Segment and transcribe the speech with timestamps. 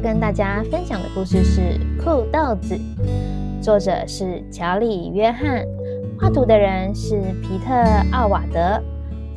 [0.00, 1.60] 跟大家分享的故事是
[2.04, 2.76] 《酷豆子》，
[3.62, 5.64] 作者是乔里·约翰，
[6.20, 7.74] 画图的人是皮特·
[8.12, 8.80] 奥瓦德，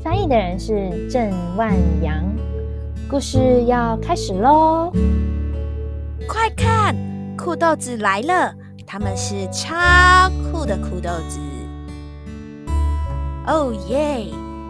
[0.04, 1.74] 翻译的人是郑万
[2.04, 2.24] 阳。
[3.10, 4.94] 故事要开始喽！
[6.28, 6.96] 快看，
[7.36, 8.54] 酷豆子来了！
[8.86, 9.76] 他们是超
[10.52, 11.40] 酷的酷豆子。
[13.48, 14.28] 哦耶！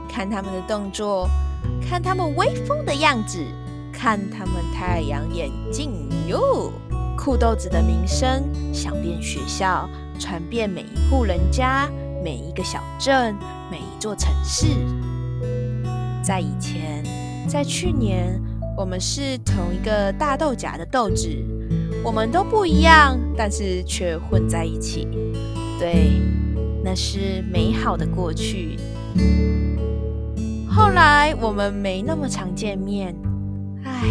[0.07, 1.27] 看他们的动作，
[1.81, 3.39] 看他们威风的样子。
[4.01, 5.91] 看他们太阳眼镜
[6.27, 6.73] 哟！
[7.15, 9.87] 酷豆子的名声响遍学校，
[10.17, 11.87] 传遍每一户人家、
[12.23, 13.35] 每一个小镇、
[13.69, 14.65] 每一座城市。
[16.23, 17.03] 在以前，
[17.47, 18.41] 在去年，
[18.75, 21.29] 我们是同一个大豆荚的豆子，
[22.03, 25.07] 我们都不一样，但是却混在一起。
[25.77, 26.19] 对，
[26.83, 28.79] 那是美好的过去。
[30.67, 33.15] 后来，我们没那么常见面。
[34.01, 34.07] 唉，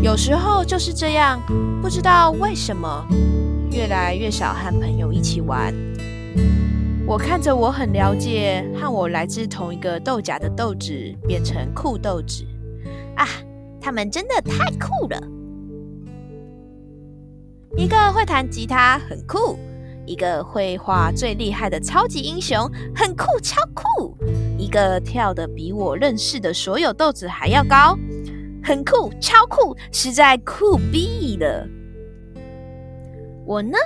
[0.00, 1.40] 有时候就是这样，
[1.82, 3.04] 不知道为什么
[3.72, 5.74] 越来越少和朋友一起玩。
[7.04, 10.92] 我看着我很了解和我来自同一个豆荚的豆子
[11.26, 12.44] 变成酷豆子
[13.16, 13.26] 啊，
[13.80, 15.20] 他们真的太酷了！
[17.76, 19.58] 一个会弹吉他很酷，
[20.06, 24.16] 一个会画最厉害的超级英雄很酷超酷。
[24.56, 27.98] 一个跳的比我认识的所有豆子还要高，
[28.62, 31.66] 很酷，超酷，实在酷毙了。
[33.44, 33.76] 我呢？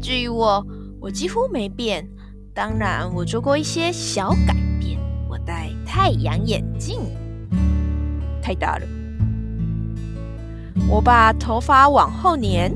[0.00, 0.64] 至于我，
[1.00, 2.08] 我几乎没变。
[2.54, 4.98] 当然，我做过一些小改变。
[5.28, 7.00] 我戴太阳眼镜，
[8.40, 8.86] 太大了。
[10.88, 12.70] 我把头发往后粘，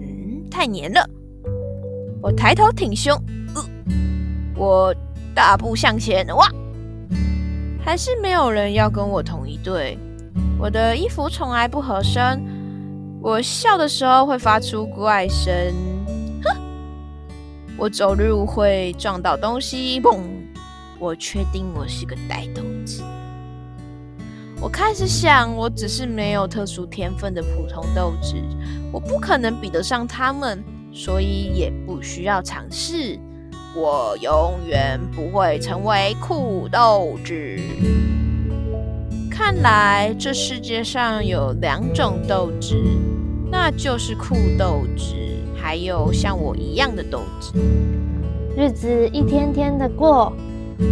[0.00, 1.08] 嗯，太粘了。
[2.20, 3.14] 我抬头挺胸，
[3.54, 3.64] 呃，
[4.56, 4.94] 我
[5.34, 6.48] 大步向前，哇！
[7.80, 9.96] 还是没有人要跟我同一队。
[10.58, 12.42] 我的衣服从来不合身。
[13.20, 15.54] 我笑的时候会发出怪声，
[16.42, 16.56] 哼！
[17.78, 20.20] 我走路会撞到东西，嘣！
[20.98, 23.02] 我确定我是个呆豆子。
[24.60, 28.34] 我开始想，我只是没有特殊天分的普通豆子，
[28.92, 30.62] 我不可能比得上他们，
[30.92, 33.18] 所以也不需要尝试。
[33.74, 37.58] 我永远不会成为酷豆子。
[39.36, 42.80] 看来这世界上有两种豆子，
[43.50, 45.12] 那就是酷豆子，
[45.56, 47.52] 还有像我一样的豆子。
[48.56, 50.32] 日子一天天的过，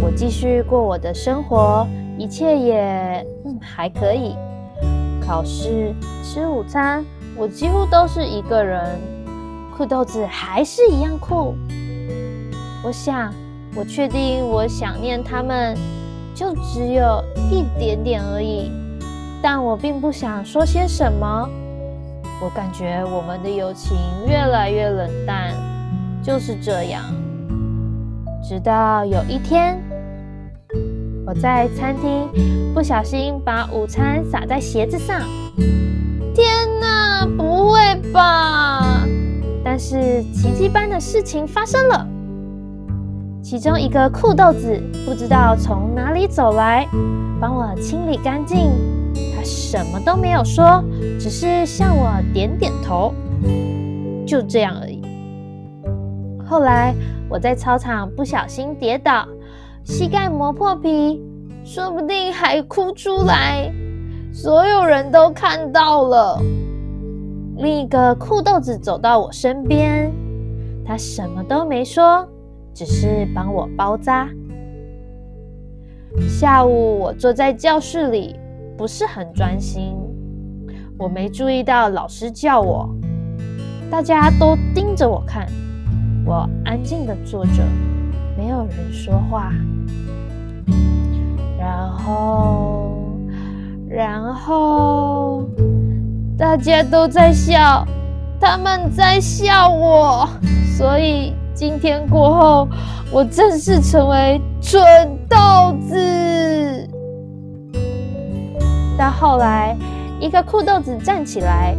[0.01, 1.87] 我继续过我的生活，
[2.17, 4.35] 一切也嗯还可以。
[5.25, 7.01] 考试、吃午餐，
[7.37, 8.99] 我几乎都是一个人。
[9.77, 11.55] 酷豆子还是一样酷。
[12.83, 13.33] 我想，
[13.73, 15.77] 我确定，我想念他们，
[16.35, 18.71] 就只有一点点而已。
[19.41, 21.49] 但我并不想说些什么。
[22.41, 25.53] 我感觉我们的友情越来越冷淡，
[26.21, 27.03] 就是这样。
[28.43, 29.81] 直到有一天，
[31.25, 32.27] 我在餐厅
[32.73, 35.21] 不小心把午餐洒在鞋子上。
[36.35, 36.47] 天
[36.79, 39.05] 哪，不会吧！
[39.63, 42.07] 但是奇迹般的事情发生了。
[43.53, 46.87] 其中一个酷豆子不知道从哪里走来，
[47.39, 48.71] 帮我清理干净。
[49.35, 50.83] 他什么都没有说，
[51.19, 53.13] 只是向我点点头，
[54.25, 54.99] 就这样而已。
[56.43, 56.95] 后来
[57.29, 59.23] 我在操场不小心跌倒，
[59.83, 61.21] 膝盖磨破皮，
[61.63, 63.71] 说不定还哭出来，
[64.33, 66.41] 所有人都看到了。
[67.57, 70.11] 另一个酷豆子走到我身边，
[70.83, 72.27] 他什么都没说。
[72.73, 74.27] 只是帮我包扎。
[76.27, 78.35] 下午我坐在教室里，
[78.77, 79.95] 不是很专心。
[80.97, 82.89] 我没注意到老师叫我，
[83.89, 85.47] 大家都盯着我看。
[86.25, 87.63] 我安静的坐着，
[88.37, 89.51] 没有人说话。
[91.59, 93.17] 然后，
[93.89, 95.49] 然后
[96.37, 97.85] 大家都在笑，
[98.39, 100.27] 他们在笑我，
[100.77, 101.33] 所以。
[101.55, 102.67] 今天过后，
[103.11, 104.83] 我正式成为蠢
[105.29, 105.37] 豆
[105.87, 106.89] 子。
[108.97, 109.77] 到后来，
[110.19, 111.75] 一个酷豆子站起来，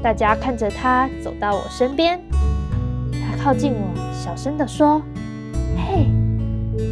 [0.00, 2.20] 大家看着他走到我身边，
[3.12, 3.78] 他靠近我，
[4.12, 5.02] 小声的说
[5.76, 6.06] ：“嘿，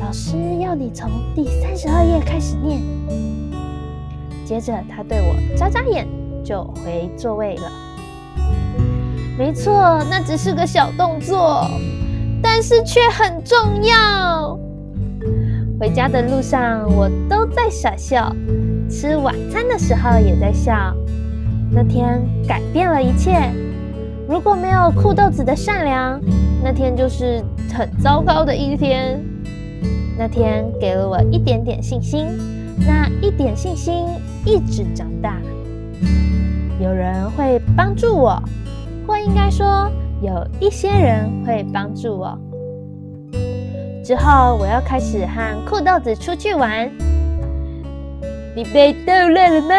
[0.00, 2.80] 老师要你从第三十二页开始念。”
[4.44, 6.08] 接着，他对我眨眨眼，
[6.44, 7.70] 就回座位了。
[9.38, 11.68] 没错，那只是个小动作。
[12.58, 14.58] 但是却很重要。
[15.78, 18.34] 回家的路上，我都在傻笑；
[18.88, 20.96] 吃晚餐的时候也在笑。
[21.70, 22.18] 那天
[22.48, 23.52] 改变了一切。
[24.26, 26.18] 如果没有酷豆子的善良，
[26.64, 27.44] 那天就是
[27.74, 29.22] 很糟糕的一天。
[30.16, 32.26] 那天给了我一点点信心，
[32.86, 34.06] 那一点信心
[34.46, 35.36] 一直长大。
[36.80, 38.42] 有人会帮助我，
[39.06, 39.90] 或应该说
[40.22, 42.38] 有一些人会帮助我。
[44.06, 46.88] 之后我要开始和酷豆子出去玩。
[48.54, 49.74] 你被逗乐了吗？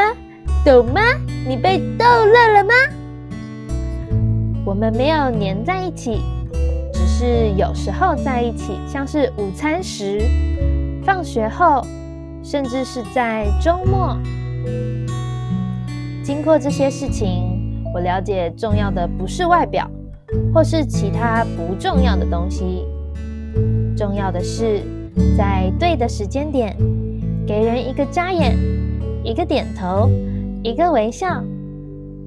[0.65, 0.99] 懂吗？
[1.47, 2.73] 你被逗乐了吗？
[4.65, 6.19] 我们没有黏在一起，
[6.91, 10.19] 只是有时候在一起，像是午餐时、
[11.05, 11.81] 放学后，
[12.43, 14.17] 甚至是在周末。
[16.21, 19.89] 经过这些事情，我了解重要的不是外表，
[20.53, 22.85] 或是其他不重要的东西，
[23.97, 24.83] 重要的是
[25.35, 26.77] 在对的时间点。
[27.47, 28.55] 给人一个眨眼，
[29.23, 30.09] 一个点头，
[30.63, 31.41] 一个微笑。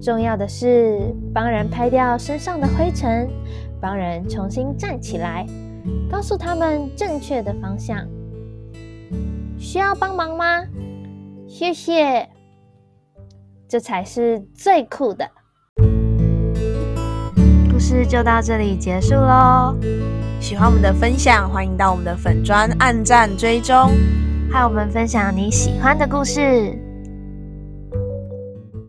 [0.00, 3.28] 重要的是帮人拍掉身上的灰尘，
[3.80, 5.46] 帮人重新站起来，
[6.10, 7.98] 告诉他们正确的方向。
[9.58, 10.64] 需要帮忙吗？
[11.46, 12.26] 谢谢。
[13.68, 15.28] 这才是最酷的。
[17.70, 19.76] 故事就到这里结束喽。
[20.40, 23.92] 喜欢我们的分享，欢迎到我们的粉砖按赞追踪。
[24.50, 26.89] 和我们分享你喜欢的故事。